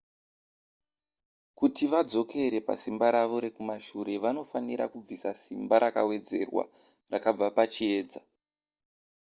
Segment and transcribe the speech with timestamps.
[1.57, 6.63] kuti vadzokere pasimba ravo rekumashure vanofanira kubvisa simba rakawedzerwa
[7.11, 8.19] rakabva pachiedza